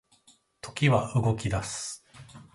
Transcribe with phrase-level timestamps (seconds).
[0.61, 2.03] 時は動き出す